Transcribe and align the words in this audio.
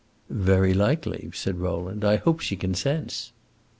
"Very 0.31 0.73
likely," 0.73 1.29
said 1.31 1.59
Rowland. 1.59 2.03
"I 2.03 2.15
hope 2.15 2.39
she 2.39 2.55
consents." 2.55 3.33